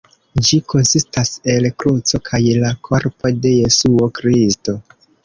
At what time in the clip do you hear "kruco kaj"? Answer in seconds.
1.83-2.39